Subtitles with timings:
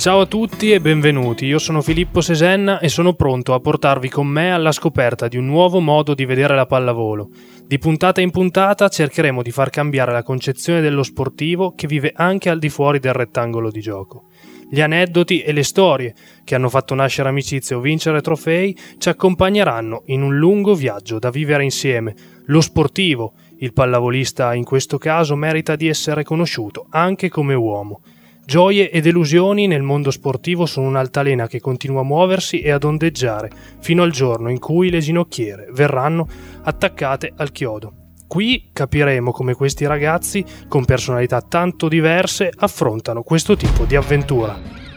[0.00, 4.26] Ciao a tutti e benvenuti, io sono Filippo Sesenna e sono pronto a portarvi con
[4.26, 7.28] me alla scoperta di un nuovo modo di vedere la pallavolo.
[7.66, 12.48] Di puntata in puntata cercheremo di far cambiare la concezione dello sportivo che vive anche
[12.48, 14.28] al di fuori del rettangolo di gioco.
[14.70, 16.14] Gli aneddoti e le storie
[16.44, 21.28] che hanno fatto nascere amicizie o vincere trofei ci accompagneranno in un lungo viaggio da
[21.28, 22.14] vivere insieme.
[22.46, 28.00] Lo sportivo, il pallavolista in questo caso, merita di essere conosciuto anche come uomo.
[28.50, 33.48] Gioie e delusioni nel mondo sportivo sono un'altalena che continua a muoversi e ad ondeggiare
[33.78, 36.26] fino al giorno in cui le ginocchiere verranno
[36.62, 37.92] attaccate al chiodo.
[38.26, 44.89] Qui capiremo come questi ragazzi, con personalità tanto diverse, affrontano questo tipo di avventura.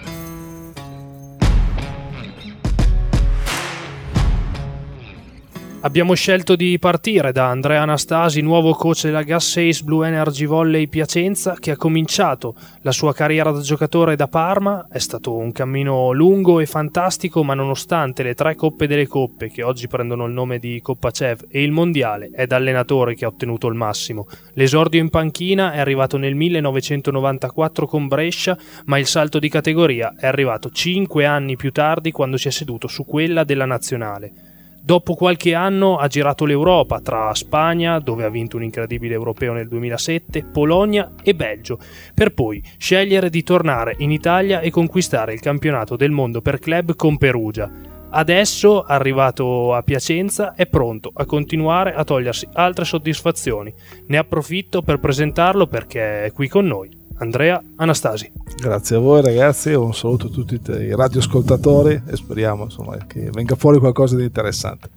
[5.85, 10.87] Abbiamo scelto di partire da Andrea Anastasi, nuovo coach della Gas 6 Blue Energy Volley
[10.87, 14.87] Piacenza, che ha cominciato la sua carriera da giocatore da Parma.
[14.89, 19.61] È stato un cammino lungo e fantastico, ma nonostante le tre coppe delle coppe, che
[19.61, 23.27] oggi prendono il nome di Coppa Cev, e il mondiale, è da allenatore che ha
[23.27, 24.25] ottenuto il massimo.
[24.53, 30.27] L'esordio in panchina è arrivato nel 1994 con Brescia, ma il salto di categoria è
[30.27, 34.52] arrivato cinque anni più tardi quando si è seduto su quella della nazionale.
[34.85, 39.69] Dopo qualche anno ha girato l'Europa tra Spagna, dove ha vinto un incredibile europeo nel
[39.69, 41.79] 2007, Polonia e Belgio,
[42.13, 46.95] per poi scegliere di tornare in Italia e conquistare il campionato del mondo per club
[46.97, 47.71] con Perugia.
[48.09, 53.73] Adesso, arrivato a Piacenza, è pronto a continuare a togliersi altre soddisfazioni.
[54.07, 57.02] Ne approfitto per presentarlo perché è qui con noi.
[57.17, 58.31] Andrea Anastasi.
[58.55, 63.55] Grazie a voi ragazzi, un saluto a tutti i radioascoltatori e speriamo insomma, che venga
[63.55, 64.89] fuori qualcosa di interessante.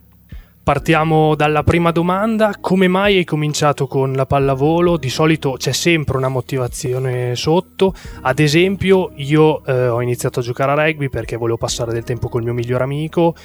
[0.62, 4.97] Partiamo dalla prima domanda, come mai hai cominciato con la pallavolo?
[4.97, 10.72] Di solito c'è sempre una motivazione sotto, ad esempio io eh, ho iniziato a giocare
[10.72, 13.37] a rugby perché volevo passare del tempo col mio miglior amico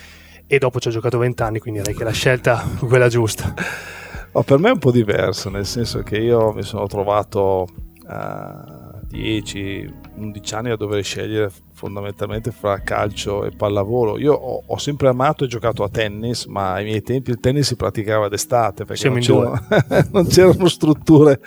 [0.47, 3.53] e dopo ci ho giocato 20 anni, quindi direi che la scelta è quella giusta.
[4.31, 7.67] Oh, per me è un po' diverso, nel senso che io mi sono trovato
[8.05, 14.17] a 10-11 anni a dover scegliere fondamentalmente fra calcio e pallavolo.
[14.19, 17.67] Io ho, ho, sempre amato e giocato a tennis, ma ai miei tempi il tennis
[17.67, 19.59] si praticava d'estate perché non c'erano,
[20.11, 21.39] non c'erano, strutture,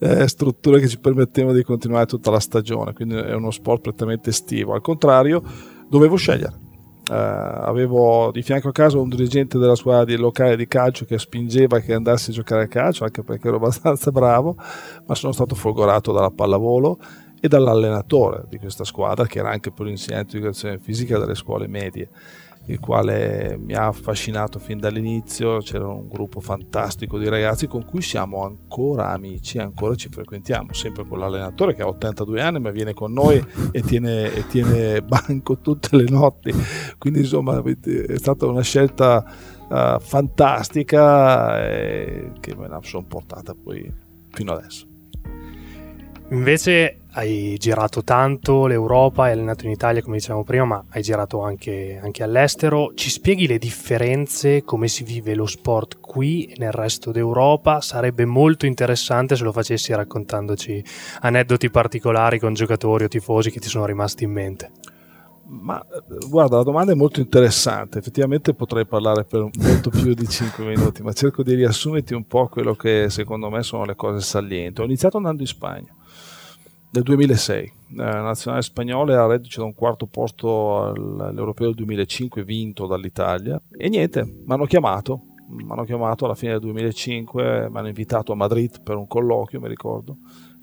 [0.00, 4.30] eh, strutture che ci permettevano di continuare tutta la stagione, quindi è uno sport prettamente
[4.30, 4.74] estivo.
[4.74, 5.42] Al contrario,
[5.88, 6.62] dovevo scegliere
[7.06, 11.18] Uh, avevo di fianco a casa un dirigente della squadra di locale di calcio che
[11.18, 14.56] spingeva che andassi a giocare a calcio anche perché ero abbastanza bravo
[15.04, 16.98] ma sono stato folgorato dalla pallavolo
[17.38, 21.66] e dall'allenatore di questa squadra che era anche pure insegnante di educazione fisica delle scuole
[21.66, 22.08] medie
[22.66, 25.58] il quale mi ha affascinato fin dall'inizio.
[25.58, 31.06] C'era un gruppo fantastico di ragazzi con cui siamo ancora amici, ancora ci frequentiamo, sempre
[31.06, 35.58] con l'allenatore che ha 82 anni ma viene con noi e tiene, e tiene banco
[35.58, 36.52] tutte le notti.
[36.98, 39.24] Quindi insomma è stata una scelta
[39.68, 43.92] uh, fantastica eh, che me la sono portata poi
[44.30, 44.86] fino adesso.
[46.30, 51.42] Invece hai girato tanto l'Europa, hai allenato in Italia come dicevamo prima, ma hai girato
[51.42, 52.92] anche, anche, all'estero.
[52.94, 57.80] Ci spieghi le differenze, come si vive lo sport qui e nel resto d'Europa?
[57.80, 60.84] Sarebbe molto interessante se lo facessi raccontandoci
[61.20, 64.70] aneddoti particolari con giocatori o tifosi che ti sono rimasti in mente.
[65.46, 67.98] Ma eh, guarda, la domanda è molto interessante.
[67.98, 72.48] Effettivamente potrei parlare per molto più di 5 minuti, ma cerco di riassumerti un po'
[72.48, 74.80] quello che secondo me sono le cose salienti.
[74.80, 75.94] Ho iniziato andando in Spagna
[76.94, 77.72] del 2006.
[77.96, 83.88] La nazionale spagnola era reduce da un quarto posto all'Europeo del 2005 vinto dall'Italia e
[83.88, 88.36] niente, mi hanno chiamato, mi hanno chiamato alla fine del 2005, mi hanno invitato a
[88.36, 90.18] Madrid per un colloquio, mi ricordo.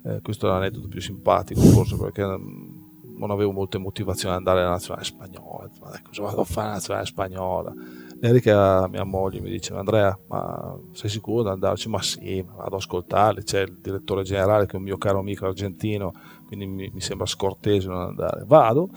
[0.05, 4.61] Eh, questo è l'aneddoto più simpatico forse perché mm, non avevo molte motivazioni ad andare
[4.61, 7.73] alla nazionale spagnola, ma cosa vado a fare alla nazionale spagnola?
[8.23, 11.89] Erika, mia moglie, mi dice Andrea, ma sei sicuro di andarci?
[11.89, 15.47] Ma sì, vado ad ascoltarli, c'è il direttore generale che è un mio caro amico
[15.47, 16.13] argentino,
[16.45, 18.43] quindi mi, mi sembra scortese non andare.
[18.45, 18.89] Vado,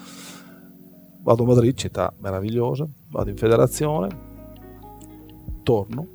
[1.23, 4.09] vado a Madrid, città meravigliosa, vado in federazione,
[5.62, 6.14] torno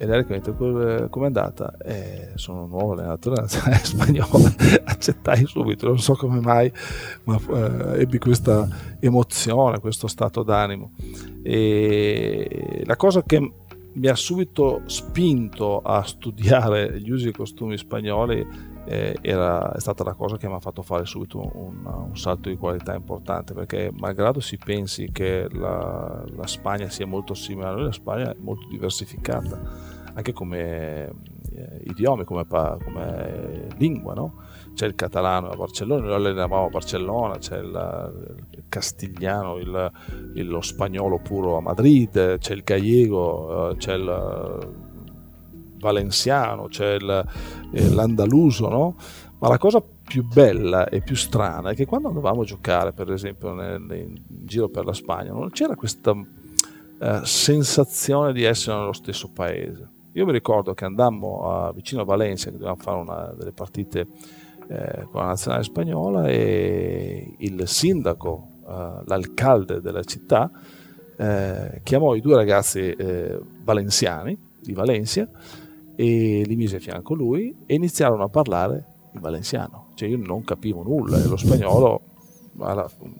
[0.00, 1.76] e lei mi dice come è andata?
[1.84, 4.54] Eh, sono nuovo allenatore nazionale spagnolo
[4.84, 6.72] accettai subito non so come mai
[7.24, 8.68] ma eh, ebbi questa
[9.00, 10.92] emozione questo stato d'animo
[11.42, 13.52] e la cosa che
[13.98, 18.46] mi ha subito spinto a studiare gli usi e costumi spagnoli
[18.88, 22.48] eh, era, è stata la cosa che mi ha fatto fare subito un, un, salto
[22.48, 27.72] di qualità importante perché malgrado si pensi che la, la Spagna sia molto simile a
[27.72, 29.60] noi la Spagna è molto diversificata
[30.14, 31.10] anche come
[31.58, 34.42] eh, idiomi come, come lingua, no?
[34.74, 39.92] c'è il catalano a Barcellona, noi allenavamo a Barcellona, c'è il, il castigliano, il,
[40.34, 44.86] il, lo spagnolo puro a Madrid, c'è il gallego, eh, c'è il
[45.78, 48.96] valenziano, c'è eh, l'andaluso, no?
[49.38, 53.12] Ma la cosa più bella e più strana è che quando andavamo a giocare, per
[53.12, 56.12] esempio, nel, in giro per la Spagna, non c'era questa
[57.00, 59.88] eh, sensazione di essere nello stesso paese.
[60.12, 64.06] Io mi ricordo che andammo a, vicino a Valencia, che dovevamo fare una delle partite
[64.66, 70.50] eh, con la nazionale spagnola e il sindaco, eh, l'alcalde della città,
[71.16, 75.28] eh, chiamò i due ragazzi eh, valenziani di Valencia
[76.00, 78.84] e li mise a fianco lui e iniziarono a parlare
[79.14, 79.88] in valenziano.
[79.94, 82.02] Cioè io non capivo nulla e lo spagnolo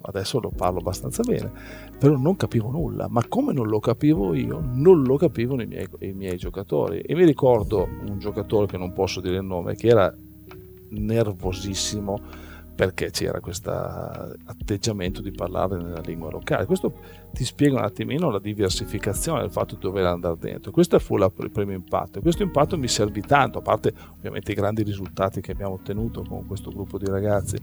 [0.02, 1.50] adesso lo parlo abbastanza bene,
[1.98, 5.88] però non capivo nulla, ma come non lo capivo io, non lo capivano i miei,
[6.00, 7.00] i miei giocatori.
[7.00, 10.14] E mi ricordo un giocatore che non posso dire il nome, che era
[10.90, 12.46] nervosissimo
[12.78, 16.64] perché c'era questo atteggiamento di parlare nella lingua locale.
[16.64, 16.92] Questo
[17.32, 20.70] ti spiega un attimino la diversificazione del fatto di dover andare dentro.
[20.70, 22.20] Questo fu la, il primo impatto.
[22.20, 26.46] Questo impatto mi servì tanto, a parte ovviamente i grandi risultati che abbiamo ottenuto con
[26.46, 27.56] questo gruppo di ragazzi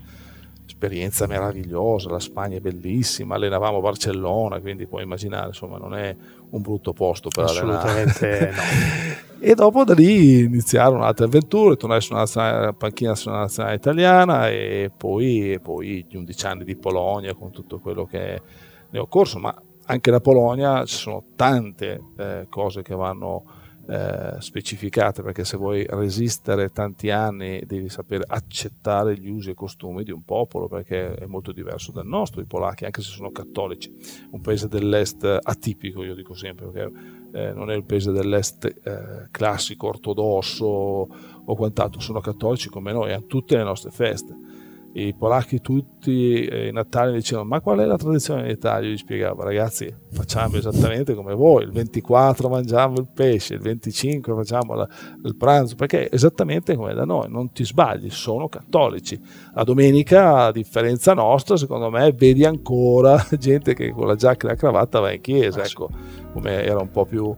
[0.65, 6.15] esperienza meravigliosa, la Spagna è bellissima, allenavamo Barcellona, quindi puoi immaginare, insomma, non è
[6.49, 8.51] un brutto posto per Assolutamente allenare.
[8.51, 9.37] no.
[9.45, 15.53] e dopo da lì iniziarono altre avventure, tornai sulla panchina sulla nazionale italiana e poi,
[15.53, 18.41] e poi gli 11 anni di Polonia con tutto quello che
[18.89, 23.43] ne ho corso, ma anche la Polonia ci sono tante eh, cose che vanno
[23.87, 30.03] eh, specificate perché se vuoi resistere tanti anni devi sapere accettare gli usi e costumi
[30.03, 33.93] di un popolo perché è molto diverso dal nostro, i polacchi anche se sono cattolici,
[34.31, 36.99] un paese dell'est atipico io dico sempre perché
[37.33, 43.13] eh, non è il paese dell'est eh, classico, ortodosso o quant'altro, sono cattolici come noi,
[43.13, 44.54] hanno tutte le nostre feste
[44.97, 48.87] i polacchi tutti eh, in Natale dicevano ma qual è la tradizione in Italia?
[48.87, 54.33] Io gli spiegavo ragazzi facciamo esattamente come voi, il 24 mangiamo il pesce, il 25
[54.33, 54.87] facciamo la,
[55.25, 59.19] il pranzo, perché è esattamente come da noi, non ti sbagli, sono cattolici.
[59.53, 64.51] La domenica, a differenza nostra, secondo me, vedi ancora gente che con la giacca e
[64.51, 65.89] la cravatta va in chiesa, ah, ecco,
[66.31, 67.35] come era un po' più...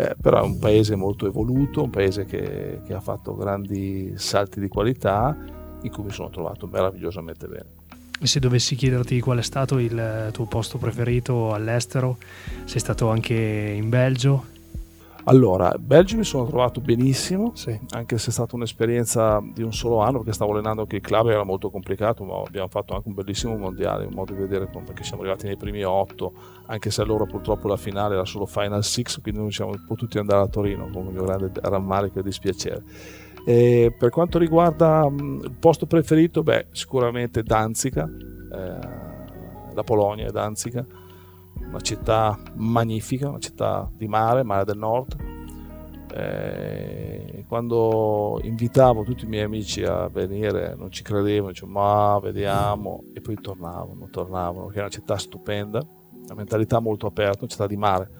[0.00, 4.60] Eh, però è un paese molto evoluto, un paese che, che ha fatto grandi salti
[4.60, 5.36] di qualità
[5.82, 7.66] in cui mi sono trovato meravigliosamente bene.
[8.20, 12.16] E se dovessi chiederti qual è stato il tuo posto preferito all'estero,
[12.64, 14.56] sei stato anche in Belgio?
[15.24, 17.78] Allora, Belgio mi sono trovato benissimo, sì.
[17.90, 21.28] anche se è stata un'esperienza di un solo anno, perché stavo allenando anche il club,
[21.28, 25.04] era molto complicato, ma abbiamo fatto anche un bellissimo mondiale, un modo di vedere perché
[25.04, 26.32] siamo arrivati nei primi otto,
[26.66, 30.42] anche se allora purtroppo la finale era solo Final Six, quindi non siamo potuti andare
[30.42, 32.82] a Torino, con il mio grande rammarico e dispiacere
[33.44, 40.30] e per quanto riguarda mh, il posto preferito, beh, sicuramente Danzica, eh, la Polonia è
[40.30, 40.84] Danzica,
[41.60, 45.16] una città magnifica, una città di mare, mare del nord.
[46.14, 53.04] Eh, quando invitavo tutti i miei amici a venire non ci credevano, dicevano ma vediamo
[53.12, 55.80] e poi tornavano, tornavano, perché è una città stupenda,
[56.24, 58.10] una mentalità molto aperta, una città di mare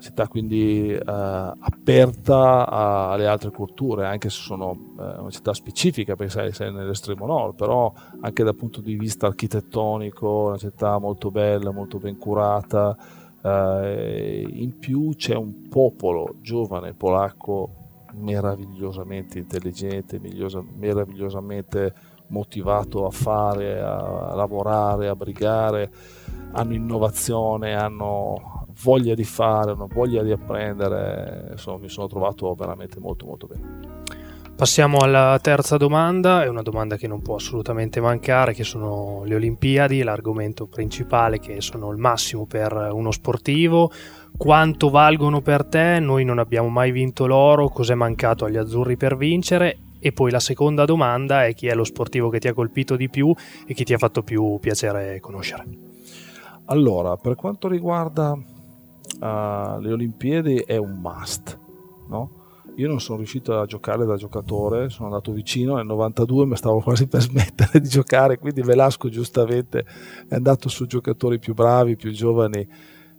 [0.00, 6.32] città quindi eh, aperta alle altre culture, anche se sono eh, una città specifica, perché
[6.32, 11.70] sei, sei, nell'estremo nord, però anche dal punto di vista architettonico, una città molto bella,
[11.70, 12.96] molto ben curata.
[13.42, 17.84] Eh, in più c'è un popolo giovane polacco
[18.14, 21.94] meravigliosamente intelligente, meravigliosamente
[22.28, 25.90] motivato a fare, a, a lavorare, a brigare,
[26.52, 33.00] hanno innovazione, hanno voglia di fare, una voglia di apprendere, insomma mi sono trovato veramente
[33.00, 34.04] molto molto bene.
[34.56, 39.34] Passiamo alla terza domanda, è una domanda che non può assolutamente mancare, che sono le
[39.34, 43.90] Olimpiadi, l'argomento principale che sono il massimo per uno sportivo.
[44.34, 45.98] Quanto valgono per te?
[46.00, 49.76] Noi non abbiamo mai vinto l'oro, cos'è mancato agli azzurri per vincere?
[49.98, 53.10] E poi la seconda domanda è chi è lo sportivo che ti ha colpito di
[53.10, 53.34] più
[53.66, 55.66] e che ti ha fatto più piacere conoscere.
[56.66, 58.38] Allora, per quanto riguarda
[59.20, 61.58] uh, le Olimpiadi è un must,
[62.08, 62.44] no?
[62.76, 66.80] Io non sono riuscito a giocare da giocatore, sono andato vicino, nel 92 mi stavo
[66.80, 69.84] quasi per smettere di giocare, quindi Velasco giustamente
[70.28, 72.68] è andato su giocatori più bravi, più giovani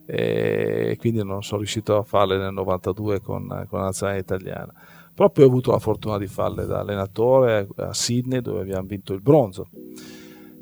[0.10, 4.72] e quindi non sono riuscito a farle nel 92 con, con la nazionale italiana.
[5.14, 9.22] Poi ho avuto la fortuna di farle da allenatore a Sydney dove abbiamo vinto il
[9.22, 9.68] bronzo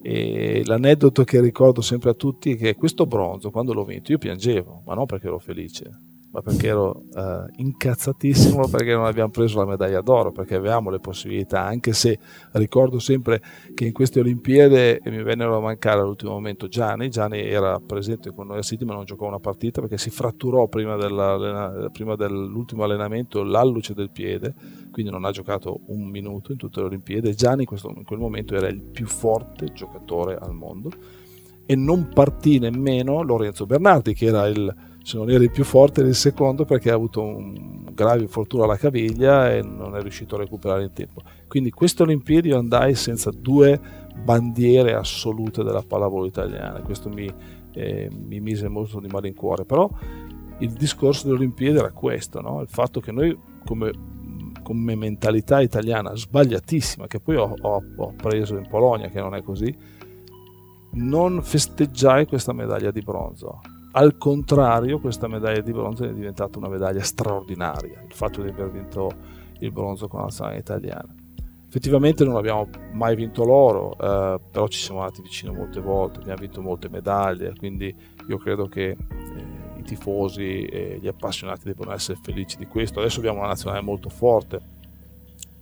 [0.08, 4.20] e l'aneddoto che ricordo sempre a tutti è che questo bronzo, quando l'ho vinto, io
[4.20, 5.90] piangevo, ma non perché ero felice,
[6.36, 11.00] ma perché ero uh, incazzatissimo perché non abbiamo preso la medaglia d'oro, perché avevamo le
[11.00, 12.20] possibilità, anche se
[12.52, 13.42] ricordo sempre
[13.74, 18.48] che in queste Olimpiadi mi vennero a mancare all'ultimo momento Gianni, Gianni era presente con
[18.48, 20.98] noi a City ma non giocò una partita perché si fratturò prima,
[21.90, 24.54] prima dell'ultimo allenamento l'alluce del piede,
[24.92, 27.34] quindi non ha giocato un minuto in tutte le Olimpiadi.
[27.34, 30.90] Gianni in, questo, in quel momento era il più forte giocatore al mondo
[31.66, 36.02] e non partì nemmeno Lorenzo Bernardi che era il se non era il più forte
[36.02, 40.40] il secondo perché ha avuto un grave infortunio alla caviglia e non è riuscito a
[40.40, 41.22] recuperare in tempo.
[41.48, 43.80] Quindi queste Olimpiadi io andai senza due
[44.24, 47.32] bandiere assolute della pallavolo italiana, questo mi,
[47.74, 49.88] eh, mi mise molto di malincuore, però
[50.58, 52.62] il discorso delle Olimpiadi era questo, no?
[52.62, 53.92] il fatto che noi come,
[54.64, 59.44] come, mentalità italiana sbagliatissima, che poi ho, ho, ho preso in Polonia, che non è
[59.44, 59.72] così,
[60.94, 63.60] non festeggiai questa medaglia di bronzo
[63.98, 68.70] al contrario, questa medaglia di bronzo è diventata una medaglia straordinaria, il fatto di aver
[68.70, 69.10] vinto
[69.60, 71.16] il bronzo con la nazionale italiana.
[71.66, 76.42] Effettivamente non abbiamo mai vinto l'oro, eh, però ci siamo andati vicino molte volte, abbiamo
[76.42, 77.96] vinto molte medaglie, quindi
[78.28, 78.98] io credo che eh,
[79.78, 83.00] i tifosi e gli appassionati debbano essere felici di questo.
[83.00, 84.60] Adesso abbiamo una nazionale molto forte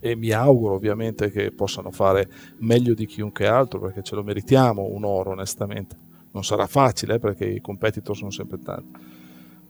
[0.00, 4.82] e mi auguro ovviamente che possano fare meglio di chiunque altro perché ce lo meritiamo
[4.82, 6.03] un oro onestamente
[6.34, 9.00] non sarà facile eh, perché i competitor sono sempre tanti.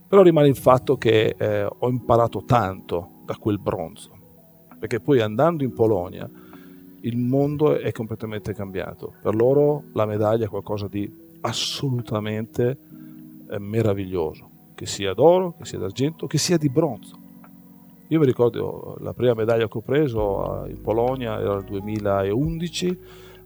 [0.07, 4.11] Però rimane il fatto che eh, ho imparato tanto da quel bronzo,
[4.77, 6.29] perché poi andando in Polonia
[7.01, 9.13] il mondo è completamente cambiato.
[9.21, 12.77] Per loro la medaglia è qualcosa di assolutamente
[13.49, 17.23] eh, meraviglioso, che sia d'oro, che sia d'argento, che sia di bronzo.
[18.09, 22.99] Io mi ricordo la prima medaglia che ho preso in Polonia era il 2011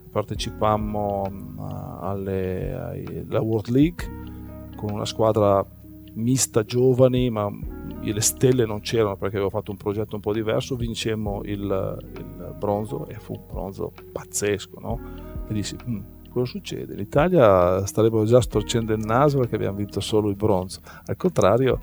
[0.09, 4.07] partecipammo mm, alle, alla World League
[4.75, 5.65] con una squadra
[6.13, 7.49] mista giovani, ma
[8.01, 12.55] le stelle non c'erano perché avevo fatto un progetto un po' diverso, vincemmo il, il
[12.57, 14.99] bronzo e fu un bronzo pazzesco, no?
[15.47, 15.99] E dissi, mm,
[16.29, 16.95] cosa succede?
[16.95, 20.79] L'Italia starebbe già storcendo il naso perché abbiamo vinto solo il bronzo.
[21.05, 21.79] Al contrario,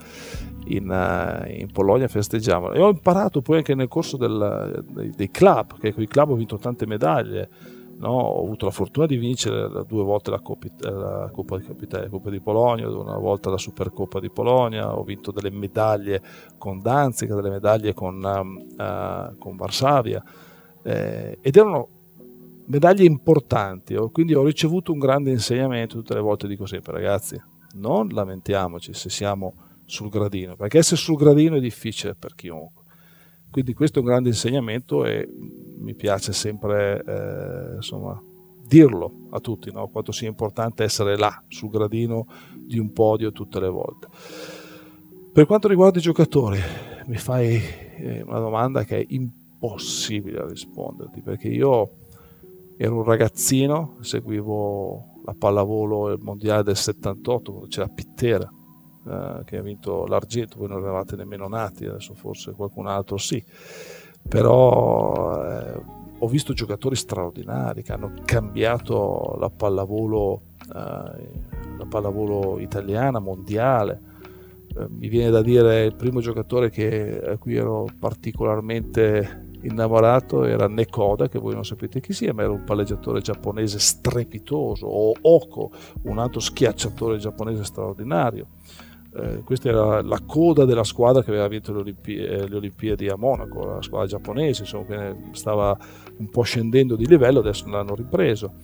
[0.67, 2.73] in, uh, in Polonia festeggiamo.
[2.73, 6.31] E ho imparato poi anche nel corso del, dei, dei club, che con i club
[6.31, 7.49] ho vinto tante medaglie
[7.99, 12.09] No, ho avuto la fortuna di vincere due volte la Coppa, la Coppa, di, Capitale,
[12.09, 16.21] Coppa di Polonia, una volta la Supercoppa di Polonia, ho vinto delle medaglie
[16.59, 20.23] con Danzica, delle medaglie con, uh, con Varsavia
[20.87, 21.89] eh, ed erano
[22.67, 27.41] medaglie importanti, quindi ho ricevuto un grande insegnamento tutte le volte, dico sempre ragazzi,
[27.75, 32.85] non lamentiamoci se siamo sul gradino, perché essere sul gradino è difficile per chiunque.
[33.51, 35.29] Quindi questo è un grande insegnamento e
[35.87, 38.21] mi piace sempre eh, insomma,
[38.67, 39.87] dirlo a tutti, no?
[39.87, 42.27] quanto sia importante essere là sul gradino
[42.57, 44.09] di un podio tutte le volte.
[45.33, 46.59] Per quanto riguarda i giocatori,
[47.07, 47.61] mi fai
[47.99, 51.91] eh, una domanda che è impossibile risponderti perché io
[52.77, 58.51] ero un ragazzino, seguivo la pallavolo il mondiale del 78 quando c'era Pittera
[59.09, 63.43] eh, che ha vinto l'argento, voi non eravate nemmeno nati, adesso forse qualcun altro sì,
[64.29, 65.83] però eh,
[66.19, 70.73] ho visto giocatori straordinari che hanno cambiato la pallavolo, eh,
[71.79, 74.01] la pallavolo italiana, mondiale.
[74.77, 80.69] Eh, mi viene da dire il primo giocatore che, a cui ero particolarmente innamorato era
[80.69, 85.71] Nekoda, che voi non sapete chi sia, ma era un palleggiatore giapponese strepitoso, o Oko,
[86.03, 88.47] un altro schiacciatore giapponese straordinario
[89.19, 93.09] eh, questa era la coda della squadra che aveva vinto le, Olimpi- eh, le, Olimpiadi
[93.09, 95.77] a Monaco, la squadra giapponese, insomma, che stava
[96.19, 98.55] un po' scendendo di livello, adesso l'hanno ripreso.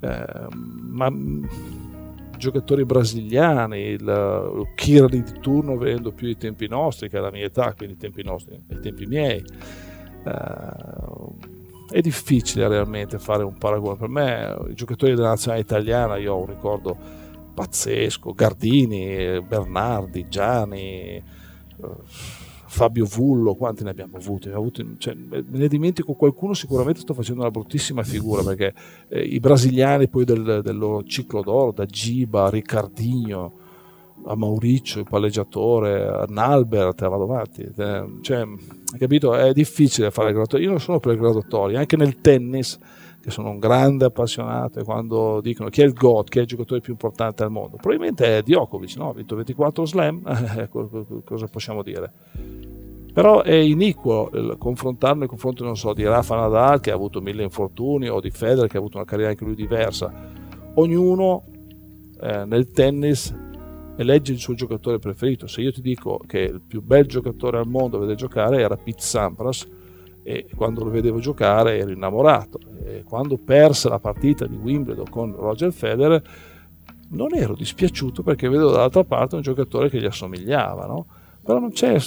[0.00, 1.44] Eh, ma mm,
[2.36, 7.32] giocatori brasiliani, il, il Kirli di turno venendo più ai tempi nostri, che è la
[7.32, 9.42] mia età, quindi i tempi nostri, i tempi miei.
[10.24, 11.56] Eh,
[11.90, 13.96] è difficile realmente fare un paragone.
[13.96, 16.96] Per me, i giocatori della nazionale italiana, io ho un ricordo
[17.58, 21.22] pazzesco, Gardini, Bernardi, Gianni, eh,
[22.70, 24.48] Fabio Vullo, quanti ne abbiamo avuti?
[24.50, 28.72] avuti cioè, me ne dimentico qualcuno, sicuramente sto facendo una bruttissima figura perché
[29.08, 33.52] eh, i brasiliani poi del, del, loro ciclo d'oro, da Giba, Riccardinho,
[34.26, 37.68] a Mauricio, il palleggiatore, a Nalbert, vado avanti.
[37.76, 38.46] Eh, cioè,
[38.96, 39.34] capito?
[39.34, 40.64] È difficile fare graduatorie.
[40.64, 42.78] Io non sono per graduatorie, anche nel tennis
[43.28, 46.46] che sono un grande appassionato e quando dicono chi è il GOAT, chi è il
[46.46, 49.10] giocatore più importante al mondo, probabilmente è Djokovic, no?
[49.10, 50.22] ha vinto 24 slam,
[50.56, 50.68] eh,
[51.24, 52.10] cosa possiamo dire?
[53.12, 57.42] Però è iniquo confrontarlo nei confronti, non so, di Rafa Nadal che ha avuto mille
[57.42, 60.12] infortuni o di Federer che ha avuto una carriera anche lui diversa.
[60.74, 61.44] Ognuno
[62.20, 63.34] eh, nel tennis
[63.96, 65.48] e legge il suo giocatore preferito.
[65.48, 68.76] Se io ti dico che il più bel giocatore al mondo a vedere giocare era
[68.76, 69.66] Pete Sampras,
[70.28, 72.58] e quando lo vedevo giocare ero innamorato.
[72.84, 76.22] E quando perse la partita di Wimbledon con Roger Federer,
[77.10, 81.06] non ero dispiaciuto perché vedo dall'altra parte un giocatore che gli assomigliava, no?
[81.42, 81.98] Però non c'è,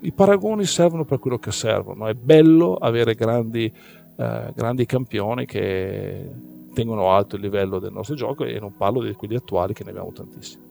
[0.00, 2.06] i paragoni servono per quello che servono.
[2.06, 6.30] È bello avere grandi, eh, grandi campioni che
[6.74, 9.90] tengono alto il livello del nostro gioco e non parlo di quelli attuali che ne
[9.90, 10.69] abbiamo tantissimi.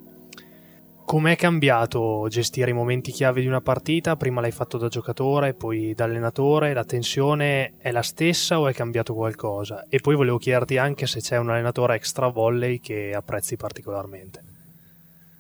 [1.09, 4.15] Com'è cambiato gestire i momenti chiave di una partita?
[4.15, 8.73] Prima l'hai fatto da giocatore, poi da allenatore, la tensione è la stessa o è
[8.75, 9.85] cambiato qualcosa?
[9.89, 14.43] E poi volevo chiederti anche se c'è un allenatore extra volley che apprezzi particolarmente.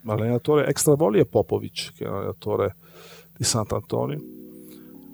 [0.01, 2.75] L'allenatore extra volley è Popovic, che è un allenatore
[3.37, 4.19] di Sant'Antonio,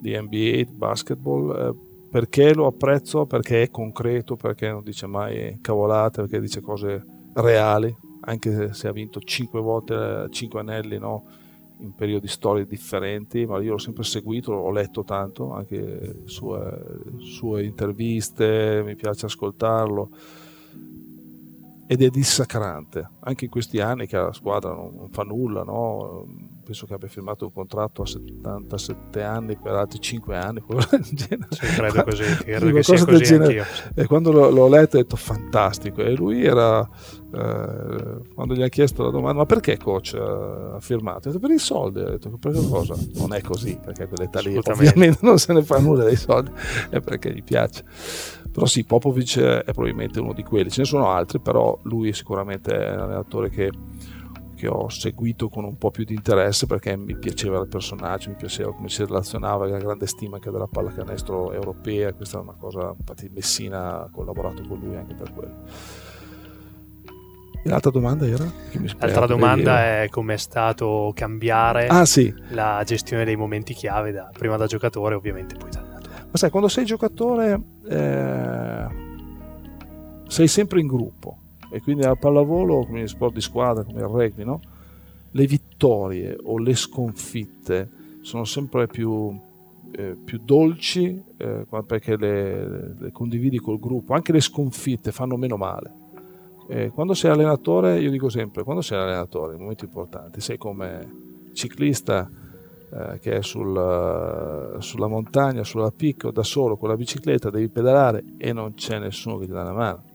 [0.00, 1.50] di NBA, di basketball.
[1.54, 3.26] Eh, perché lo apprezzo?
[3.26, 7.94] Perché è concreto, perché non dice mai cavolate, perché dice cose reali,
[8.26, 11.24] anche se ha vinto 5 volte 5 anelli no?
[11.78, 17.64] in periodi storici differenti, ma io l'ho sempre seguito, l'ho letto tanto, anche sue, sue
[17.64, 20.10] interviste, mi piace ascoltarlo
[21.86, 26.26] ed è dissacrante, anche in questi anni che la squadra non, non fa nulla, no?
[26.66, 31.06] Penso che abbia firmato un contratto a 77 anni per altri 5 anni, qualcosa del
[31.12, 31.46] genere.
[31.50, 33.66] Sì, credo così, credo che sia così genere.
[33.94, 36.02] E quando l'ho, l'ho, letto ho detto fantastico.
[36.02, 41.28] E lui era, eh, quando gli ha chiesto la domanda, ma perché coach ha firmato?
[41.28, 42.96] Ha detto per i soldi, ha detto per cosa?
[43.14, 46.50] Non è così, perché a quell'età lì ovviamente non se ne fa nulla dei soldi,
[46.90, 47.84] è perché gli piace.
[48.50, 52.72] Però sì, Popovic è probabilmente uno di quelli, ce ne sono altri, però lui sicuramente
[52.72, 53.70] è un allenatore che
[54.66, 58.36] che ho seguito con un po' più di interesse perché mi piaceva il personaggio, mi
[58.36, 62.92] piaceva come si relazionava, la grande stima anche della pallacanestro europea, questa è una cosa,
[62.98, 65.54] infatti Messina ha collaborato con lui anche per quello.
[67.62, 68.44] E l'altra domanda era?
[68.98, 72.32] L'altra domanda è come è stato cambiare ah, sì.
[72.50, 76.26] la gestione dei momenti chiave, da, prima da giocatore ovviamente poi da allenatore.
[76.30, 78.86] Ma sai, quando sei giocatore eh,
[80.26, 81.38] sei sempre in gruppo,
[81.76, 84.60] e quindi al pallavolo, come sport di squadra, come il rugby, no?
[85.30, 87.90] le vittorie o le sconfitte
[88.22, 89.38] sono sempre più,
[89.92, 95.58] eh, più dolci eh, perché le, le, condividi col gruppo, anche le sconfitte fanno meno
[95.58, 96.04] male.
[96.66, 101.50] Eh, quando sei allenatore, io dico sempre, quando sei allenatore, in momenti importanti, sei come
[101.52, 102.26] ciclista
[102.90, 108.24] eh, che è sul, sulla montagna, sulla picco, da solo con la bicicletta, devi pedalare
[108.38, 110.14] e non c'è nessuno che ti dà una mano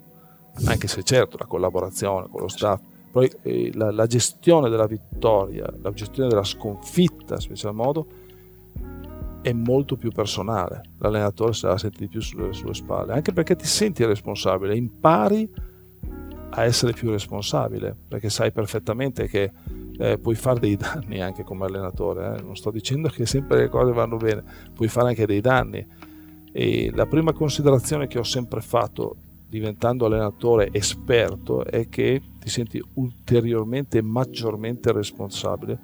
[0.65, 5.71] anche se certo la collaborazione con lo staff, poi eh, la, la, gestione della vittoria,
[5.81, 8.07] la gestione della sconfitta, in special modo,
[9.41, 10.81] è molto più personale.
[10.99, 15.49] L'allenatore se la sente di più sulle, sulle spalle, anche perché ti senti responsabile, impari
[16.53, 19.51] a essere più responsabile, perché sai perfettamente che
[19.97, 22.37] eh, puoi fare dei danni anche come allenatore.
[22.37, 22.41] Eh?
[22.41, 25.85] Non sto dicendo che sempre le cose vanno bene, puoi fare anche dei danni.
[26.53, 29.15] E la prima considerazione che ho sempre fatto
[29.51, 35.77] diventando allenatore esperto è che ti senti ulteriormente e maggiormente responsabile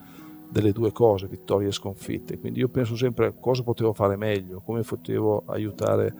[0.49, 2.39] delle due cose, vittorie e sconfitte.
[2.39, 6.15] Quindi io penso sempre cosa potevo fare meglio, come potevo aiutare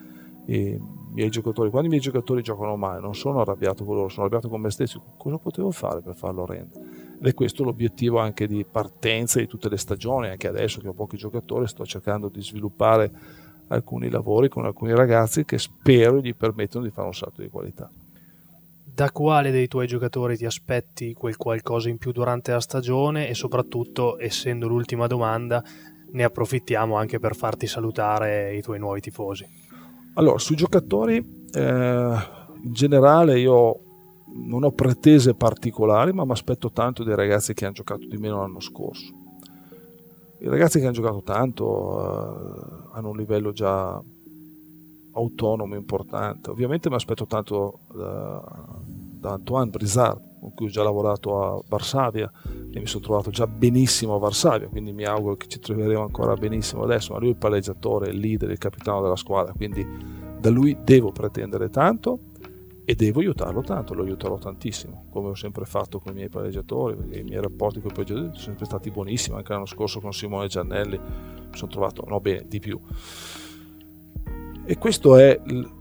[0.48, 0.78] i
[1.14, 1.70] miei giocatori.
[1.70, 4.70] Quando i miei giocatori giocano male, non sono arrabbiato con loro, sono arrabbiato con me
[4.70, 5.02] stesso.
[5.16, 7.16] Cosa potevo fare per farlo rendere?
[7.18, 10.94] Ed è questo l'obiettivo anche di partenza di tutte le stagioni, anche adesso che ho
[10.94, 16.86] pochi giocatori, sto cercando di sviluppare alcuni lavori con alcuni ragazzi che spero gli permettono
[16.86, 17.90] di fare un salto di qualità.
[18.84, 23.36] Da quale dei tuoi giocatori ti aspetti quel qualcosa in più durante la stagione e
[23.36, 25.64] soprattutto, essendo l'ultima domanda,
[26.10, 29.46] ne approfittiamo anche per farti salutare i tuoi nuovi tifosi?
[30.16, 33.82] Allora, sui giocatori, eh, in generale io
[34.34, 38.40] non ho pretese particolari, ma mi aspetto tanto dei ragazzi che hanno giocato di meno
[38.40, 39.17] l'anno scorso
[40.40, 44.02] i ragazzi che hanno giocato tanto uh, hanno un livello già
[45.14, 46.50] autonomo importante.
[46.50, 48.44] Ovviamente mi aspetto tanto da,
[49.20, 52.32] da Antoine Brizard, con cui ho già lavorato a Varsavia
[52.72, 56.36] e mi sono trovato già benissimo a Varsavia, quindi mi auguro che ci troveremo ancora
[56.36, 59.86] benissimo adesso, ma lui è il palleggiatore, il leader, il capitano della squadra, quindi
[60.40, 62.20] da lui devo pretendere tanto
[62.90, 66.96] e devo aiutarlo tanto, lo aiuterò tantissimo, come ho sempre fatto con i miei palleggiatori,
[66.96, 70.14] perché i miei rapporti con i palleggiatori sono sempre stati buonissimi, anche l'anno scorso con
[70.14, 72.80] Simone Giannelli mi sono trovato, no bene, di più.
[74.64, 75.38] E questo è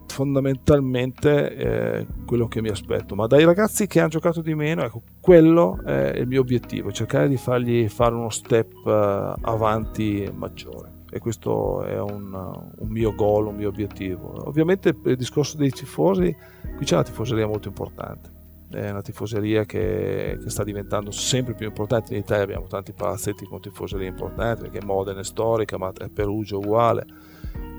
[0.08, 5.02] fondamentalmente eh, quello che mi aspetto, ma dai ragazzi che hanno giocato di meno, ecco,
[5.20, 11.18] quello è il mio obiettivo, cercare di fargli fare uno step uh, avanti maggiore e
[11.18, 14.46] questo è un, un, mio goal, un mio obiettivo.
[14.46, 16.34] Ovviamente per il discorso dei tifosi,
[16.76, 18.34] qui c'è una tifoseria molto importante
[18.68, 22.14] è una tifoseria che, che, sta diventando sempre più importante.
[22.14, 26.58] In Italia abbiamo tanti palazzetti con tifoserie importanti, perché Modena è storica, ma Perugia è
[26.58, 27.06] uguale.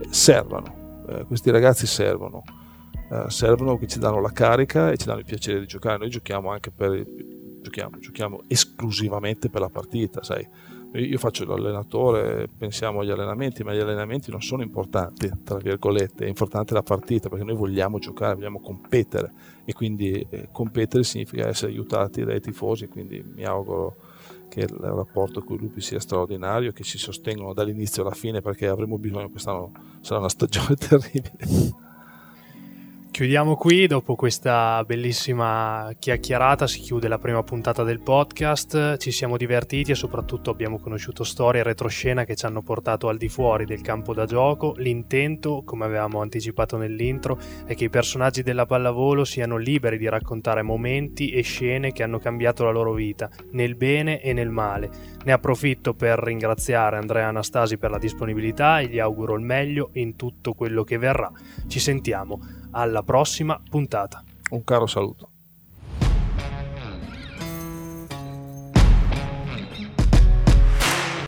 [0.10, 2.42] Servono, eh, questi ragazzi servono.
[3.10, 5.98] Eh, servono che ci danno la carica e ci danno il piacere di giocare.
[5.98, 7.06] Noi giochiamo anche per
[7.62, 10.48] giochiamo, giochiamo esclusivamente per la partita, sai.
[10.94, 16.28] Io faccio l'allenatore, pensiamo agli allenamenti, ma gli allenamenti non sono importanti, tra virgolette, è
[16.28, 19.32] importante la partita perché noi vogliamo giocare, vogliamo competere
[19.66, 23.96] e quindi eh, competere significa essere aiutati dai tifosi, quindi mi auguro
[24.50, 28.68] che il rapporto con i lupi sia straordinario, che ci sostengono dall'inizio alla fine perché
[28.68, 29.72] avremo bisogno, quest'anno
[30.02, 31.86] sarà una stagione terribile.
[33.18, 39.38] Chiudiamo qui, dopo questa bellissima chiacchierata si chiude la prima puntata del podcast, ci siamo
[39.38, 43.66] divertiti e soprattutto abbiamo conosciuto storie e retroscena che ci hanno portato al di fuori
[43.66, 44.76] del campo da gioco.
[44.78, 50.62] L'intento, come avevamo anticipato nell'intro, è che i personaggi della pallavolo siano liberi di raccontare
[50.62, 54.92] momenti e scene che hanno cambiato la loro vita, nel bene e nel male.
[55.24, 60.16] Ne approfitto per ringraziare Andrea Anastasi per la disponibilità e gli auguro il meglio in
[60.16, 61.32] tutto quello che verrà.
[61.66, 64.24] Ci sentiamo alla prossima puntata.
[64.52, 65.32] Un caro saluto.